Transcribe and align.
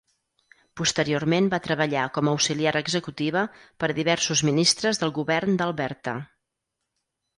Posteriorment 0.79 1.49
va 1.53 1.59
treballar 1.67 2.05
com 2.15 2.29
a 2.29 2.33
auxiliar 2.37 2.73
executiva 2.81 3.43
per 3.83 3.91
a 3.93 3.97
diversos 3.99 4.43
ministres 4.51 5.03
del 5.05 5.15
govern 5.19 5.61
d'Alberta. 5.61 6.17